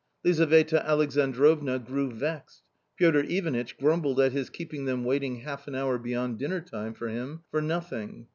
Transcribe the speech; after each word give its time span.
Lizaveta 0.23 0.83
Alexandrovna 0.83 1.77
grew 1.77 2.09
vexed; 2.11 2.63
Piotr 2.97 3.19
Ivanitch 3.19 3.77
grumbled 3.77 4.19
at 4.19 4.31
his 4.31 4.49
keeping 4.49 4.85
them 4.85 5.03
waiting 5.05 5.41
half 5.41 5.67
an 5.67 5.75
hour 5.75 5.99
beyond 5.99 6.39
dinner 6.39 6.59
time 6.59 6.95
for 6.95 7.07
him 7.07 7.43
for 7.51 7.61
nothing. 7.61 8.25